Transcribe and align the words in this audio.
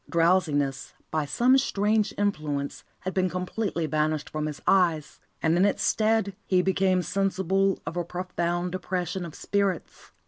Drowsiness, 0.09 0.95
by 1.11 1.25
some 1.25 1.59
strange 1.59 2.11
influence, 2.17 2.83
had 3.01 3.13
been 3.13 3.29
completely 3.29 3.85
banished 3.85 4.31
from 4.31 4.47
his 4.47 4.59
eyes, 4.65 5.19
and 5.43 5.55
in 5.55 5.63
its 5.63 5.83
stead 5.83 6.35
he 6.47 6.63
became 6.63 7.03
sensible 7.03 7.77
of 7.85 7.95
a 7.95 8.03
profound 8.03 8.71
depression 8.71 9.23
of 9.27 9.35
spirits. 9.35 10.11